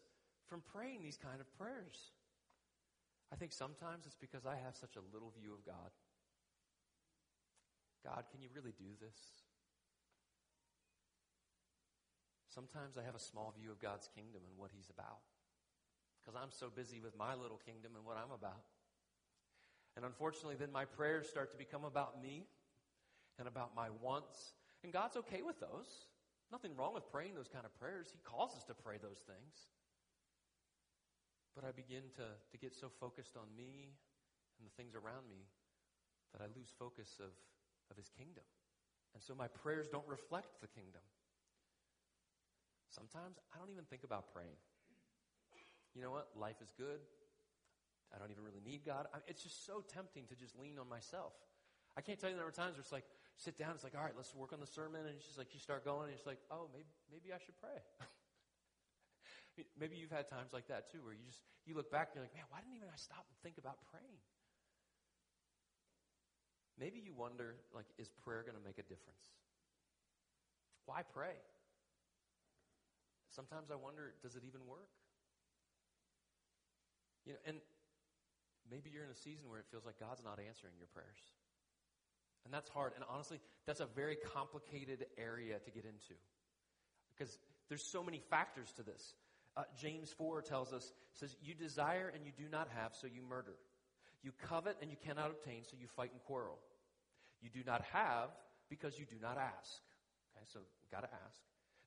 [0.47, 2.11] from praying these kind of prayers?
[3.31, 5.91] I think sometimes it's because I have such a little view of God.
[8.03, 9.17] God, can you really do this?
[12.53, 15.23] Sometimes I have a small view of God's kingdom and what He's about
[16.19, 18.67] because I'm so busy with my little kingdom and what I'm about.
[19.95, 22.45] And unfortunately, then my prayers start to become about me
[23.41, 24.53] and about my wants.
[24.85, 25.89] And God's okay with those.
[26.53, 28.13] Nothing wrong with praying those kind of prayers.
[28.13, 29.65] He calls us to pray those things.
[31.57, 33.97] But I begin to, to get so focused on me
[34.61, 35.49] and the things around me
[36.31, 37.33] that I lose focus of,
[37.89, 38.45] of his kingdom.
[39.17, 41.03] And so my prayers don't reflect the kingdom.
[42.93, 44.59] Sometimes I don't even think about praying.
[45.95, 46.29] You know what?
[46.37, 47.01] Life is good.
[48.13, 49.07] I don't even really need God.
[49.11, 51.33] I, it's just so tempting to just lean on myself.
[51.97, 53.07] I can't tell you the number of times where it's like,
[53.41, 53.73] sit down.
[53.73, 55.01] It's like, all right, let's work on the sermon.
[55.01, 57.57] And it's just like, you start going, and it's like, oh, maybe, maybe I should
[57.57, 57.81] pray.
[59.81, 62.25] maybe you've had times like that too, where you just, you look back and you're
[62.29, 64.21] like, man, why didn't even I stop and think about praying?
[66.77, 69.25] Maybe you wonder, like, is prayer going to make a difference?
[70.85, 71.37] Why pray?
[73.29, 74.89] Sometimes I wonder, does it even work?
[77.25, 77.57] You know, and
[78.65, 81.21] maybe you're in a season where it feels like God's not answering your prayers.
[82.45, 82.93] And that's hard.
[82.95, 86.19] And honestly, that's a very complicated area to get into
[87.13, 87.37] because
[87.69, 89.13] there's so many factors to this.
[89.55, 93.21] Uh, James 4 tells us, says, You desire and you do not have, so you
[93.21, 93.55] murder.
[94.23, 96.59] You covet and you cannot obtain, so you fight and quarrel.
[97.41, 98.29] You do not have
[98.69, 99.81] because you do not ask.
[100.35, 100.59] Okay, so
[100.91, 101.39] got to ask.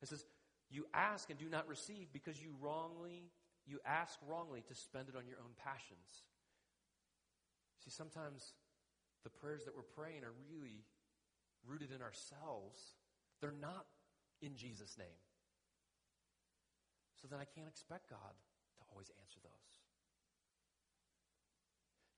[0.03, 0.27] It says,
[0.71, 3.31] you ask and do not receive because you wrongly,
[3.67, 6.25] you ask wrongly to spend it on your own passions.
[7.85, 8.53] See, sometimes
[9.25, 10.85] the prayers that we're praying are really
[11.67, 12.81] rooted in ourselves.
[13.41, 13.87] They're not
[14.43, 15.19] in Jesus' name.
[17.21, 18.35] So then I can't expect God
[18.79, 19.51] to always answer those.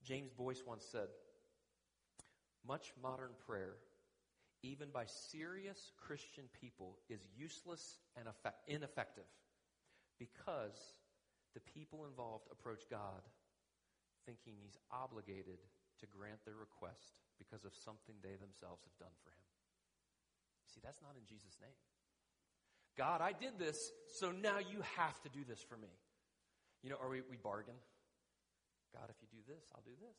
[0.02, 1.08] James Boice once said,
[2.66, 3.76] much modern prayer,
[4.62, 9.30] even by serious Christian people, is useless and effect- ineffective
[10.18, 10.78] because
[11.54, 13.22] the people involved approach God
[14.26, 15.58] thinking he's obligated
[16.00, 19.48] to grant their request because of something they themselves have done for him.
[20.68, 21.76] See, that's not in Jesus' name.
[22.96, 25.92] God, I did this, so now you have to do this for me.
[26.80, 27.76] You know, or we, we bargain.
[28.92, 30.16] God, if you do this, I'll do this.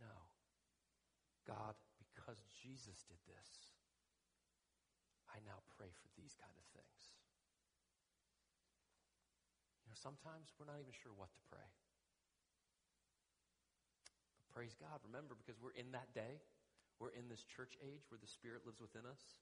[0.00, 0.16] No.
[1.44, 3.50] God, because Jesus did this,
[5.28, 7.00] I now pray for these kind of things.
[9.84, 11.68] You know, sometimes we're not even sure what to pray.
[14.52, 16.36] Praise God, remember, because we're in that day,
[17.00, 19.40] we're in this church age where the Spirit lives within us.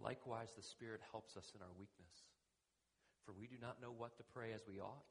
[0.00, 2.24] Likewise, the Spirit helps us in our weakness.
[3.28, 5.04] For we do not know what to pray as we ought,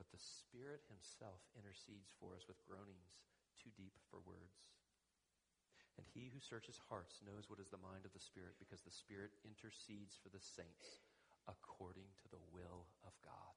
[0.00, 3.20] but the Spirit Himself intercedes for us with groanings
[3.60, 4.64] too deep for words.
[6.00, 8.94] And He who searches hearts knows what is the mind of the Spirit, because the
[8.94, 11.04] Spirit intercedes for the saints
[11.44, 13.54] according to the will of God.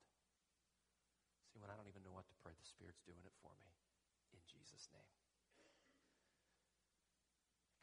[1.48, 3.72] See, when I don't even know what to pray, the Spirit's doing it for me.
[4.34, 5.14] In Jesus' name.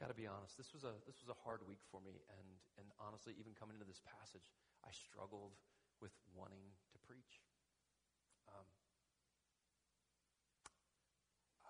[0.00, 0.56] Got to be honest.
[0.56, 2.48] This was a this was a hard week for me, and
[2.80, 4.48] and honestly, even coming into this passage,
[4.80, 5.54] I struggled
[6.00, 7.44] with wanting to preach.
[8.48, 8.68] Um,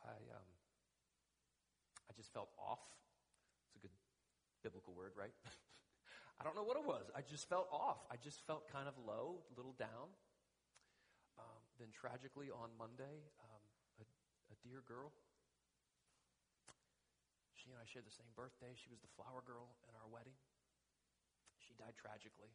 [0.07, 0.51] I um,
[2.07, 2.87] I just felt off.
[3.67, 3.95] It's a good
[4.63, 5.35] biblical word, right?
[6.41, 7.11] I don't know what it was.
[7.13, 8.01] I just felt off.
[8.09, 10.09] I just felt kind of low, a little down.
[11.37, 13.60] Um, then tragically on Monday, um,
[14.63, 15.13] dear girl
[17.61, 18.73] she and I shared the same birthday.
[18.73, 20.33] She was the flower girl in our wedding.
[21.61, 22.49] She died tragically.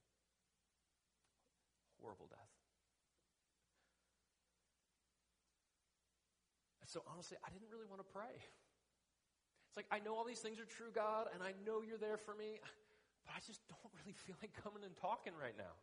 [2.01, 2.49] Horrible death.
[6.89, 8.31] So honestly, I didn't really want to pray.
[9.67, 12.15] It's like, I know all these things are true, God, and I know you're there
[12.15, 12.55] for me,
[13.27, 15.75] but I just don't really feel like coming and talking right now.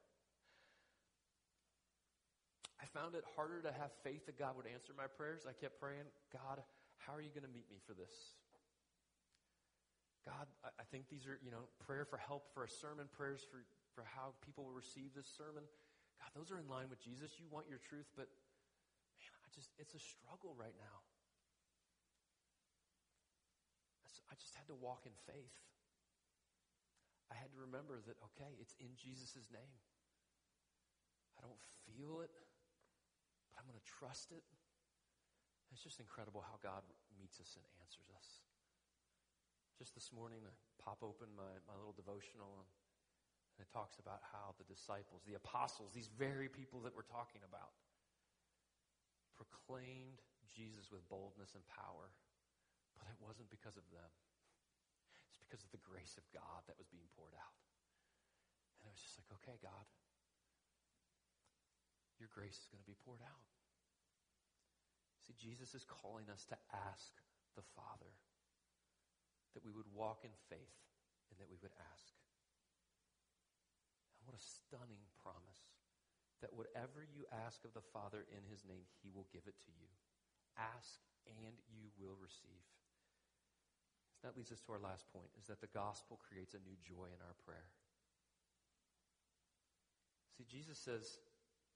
[2.82, 5.46] I found it harder to have faith that God would answer my prayers.
[5.46, 6.58] I kept praying, God,
[6.98, 8.10] how are you going to meet me for this?
[10.26, 13.62] God, I think these are, you know, prayer for help for a sermon, prayers for,
[13.94, 15.62] for how people will receive this sermon.
[16.18, 17.38] God, those are in line with Jesus.
[17.38, 18.26] You want your truth, but
[19.18, 20.98] man, I just, it's a struggle right now.
[24.32, 25.60] I just had to walk in faith.
[27.28, 29.76] I had to remember that, okay, it's in Jesus' name.
[31.36, 32.32] I don't feel it,
[33.52, 34.42] but I'm going to trust it.
[35.68, 36.80] It's just incredible how God
[37.20, 38.40] meets us and answers us.
[39.76, 42.68] Just this morning, I pop open my, my little devotional, and,
[43.60, 47.76] it talks about how the disciples, the apostles, these very people that we're talking about,
[49.36, 52.10] proclaimed Jesus with boldness and power,
[52.98, 54.10] but it wasn't because of them.
[55.30, 57.56] It's because of the grace of God that was being poured out.
[58.82, 59.86] And it was just like, okay, God,
[62.22, 63.42] your grace is going to be poured out.
[65.26, 67.10] See, Jesus is calling us to ask
[67.58, 68.14] the Father
[69.58, 70.78] that we would walk in faith
[71.34, 72.14] and that we would ask.
[74.18, 75.66] And what a stunning promise
[76.46, 79.72] that whatever you ask of the Father in his name, he will give it to
[79.74, 79.90] you.
[80.54, 82.66] Ask and you will receive.
[84.22, 87.10] That leads us to our last point is that the gospel creates a new joy
[87.10, 87.70] in our prayer.
[90.38, 91.18] See, Jesus says,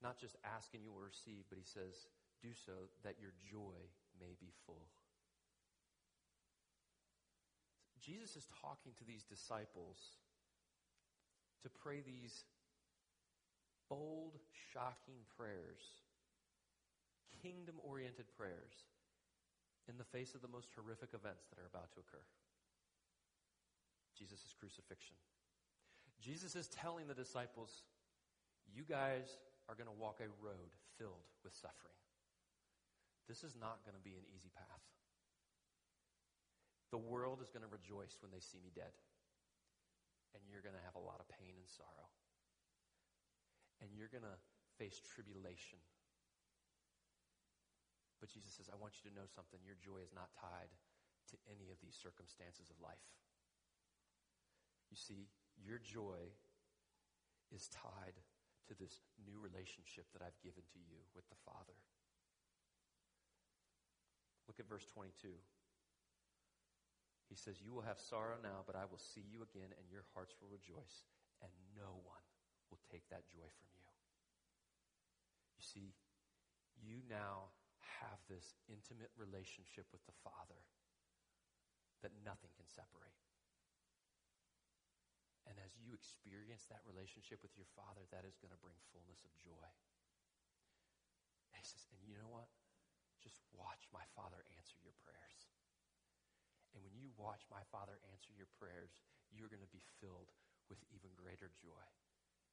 [0.02, 2.08] not just ask and you will receive, but he says,
[2.42, 3.76] do so that your joy
[4.20, 4.88] may be full.
[8.00, 9.98] Jesus is talking to these disciples
[11.62, 12.44] to pray these
[13.88, 14.38] bold,
[14.72, 16.04] shocking prayers,
[17.42, 18.86] kingdom oriented prayers
[19.88, 22.22] in the face of the most horrific events that are about to occur
[24.16, 25.14] Jesus' crucifixion.
[26.20, 27.82] Jesus is telling the disciples,
[28.74, 29.36] You guys
[29.66, 31.98] are going to walk a road filled with suffering.
[33.26, 34.84] This is not going to be an easy path.
[36.94, 38.94] The world is going to rejoice when they see me dead.
[40.38, 42.08] And you're going to have a lot of pain and sorrow.
[43.82, 44.38] And you're going to
[44.78, 45.82] face tribulation.
[48.22, 49.58] But Jesus says, I want you to know something.
[49.66, 50.70] Your joy is not tied
[51.34, 53.10] to any of these circumstances of life.
[54.88, 55.26] You see,
[55.58, 56.30] your joy
[57.50, 58.16] is tied
[58.68, 61.78] to this new relationship that I've given to you with the Father.
[64.46, 65.34] Look at verse 22.
[67.26, 70.06] He says, You will have sorrow now, but I will see you again, and your
[70.14, 71.06] hearts will rejoice,
[71.42, 72.26] and no one
[72.70, 73.90] will take that joy from you.
[75.58, 75.86] You see,
[76.78, 77.50] you now
[78.02, 80.62] have this intimate relationship with the Father
[82.06, 83.16] that nothing can separate.
[85.46, 89.22] And as you experience that relationship with your Father, that is going to bring fullness
[89.22, 89.68] of joy.
[91.54, 92.50] And he says, and you know what?
[93.22, 95.42] Just watch my Father answer your prayers.
[96.74, 98.90] And when you watch my Father answer your prayers,
[99.30, 100.28] you're going to be filled
[100.66, 101.86] with even greater joy.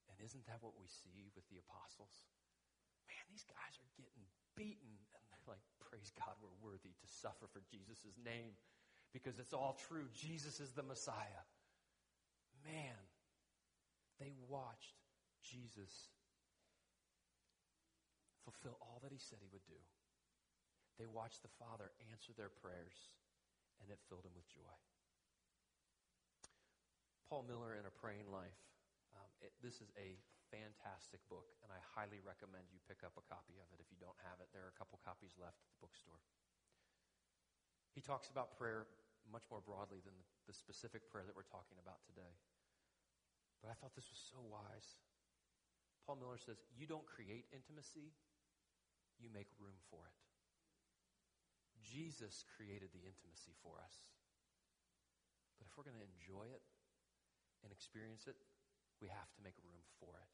[0.08, 2.14] And isn't that what we see with the apostles?
[3.10, 4.24] Man, these guys are getting
[4.54, 4.94] beaten.
[5.18, 8.54] And they're like, praise God, we're worthy to suffer for Jesus' name
[9.12, 10.06] because it's all true.
[10.14, 11.44] Jesus is the Messiah
[12.66, 13.00] man,
[14.20, 14.96] they watched
[15.44, 16.12] Jesus
[18.44, 19.80] fulfill all that he said he would do.
[21.00, 23.16] They watched the Father answer their prayers,
[23.82, 24.78] and it filled him with joy.
[27.28, 28.62] Paul Miller in A Praying Life.
[29.18, 30.20] Um, it, this is a
[30.54, 33.98] fantastic book, and I highly recommend you pick up a copy of it if you
[33.98, 34.54] don't have it.
[34.54, 36.22] There are a couple copies left at the bookstore.
[37.98, 38.86] He talks about prayer
[39.26, 42.38] much more broadly than the, the specific prayer that we're talking about today.
[43.64, 45.00] But I thought this was so wise.
[46.04, 48.12] Paul Miller says, You don't create intimacy,
[49.16, 50.20] you make room for it.
[51.80, 54.04] Jesus created the intimacy for us.
[55.56, 56.60] But if we're going to enjoy it
[57.64, 58.36] and experience it,
[59.00, 60.32] we have to make room for it.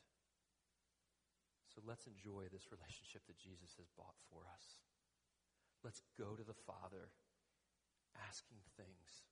[1.69, 4.81] So let's enjoy this relationship that Jesus has bought for us.
[5.85, 7.13] Let's go to the Father
[8.25, 9.29] asking things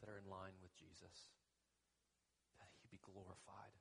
[0.00, 1.28] that are in line with Jesus
[2.96, 3.76] be glorified,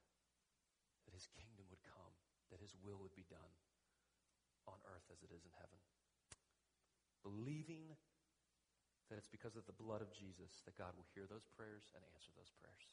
[1.07, 2.11] that his kingdom would come,
[2.51, 3.55] that his will would be done
[4.67, 5.79] on earth as it is in heaven.
[7.23, 7.95] Believing
[9.07, 12.03] that it's because of the blood of Jesus that God will hear those prayers and
[12.11, 12.85] answer those prayers.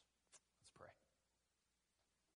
[0.62, 0.94] Let's pray.